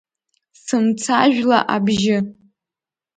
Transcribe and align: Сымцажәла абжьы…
Сымцажәла 0.63 1.59
абжьы… 1.75 2.17